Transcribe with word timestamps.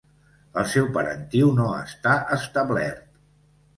El 0.61 0.65
seu 0.71 0.87
parentiu 0.95 1.51
no 1.59 1.67
està 1.81 2.17
establert. 2.39 3.05